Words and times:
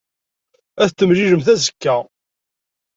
Ad 0.83 0.89
t-temlilemt 0.89 1.47
azekka. 1.53 1.95